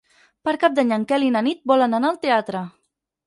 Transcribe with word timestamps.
Per 0.47 0.53
Cap 0.63 0.77
d'Any 0.77 0.93
en 0.95 1.03
Quel 1.11 1.27
i 1.27 1.29
na 1.35 1.43
Nit 1.49 1.61
volen 1.73 1.95
anar 1.97 2.11
al 2.13 2.19
teatre. 2.27 2.63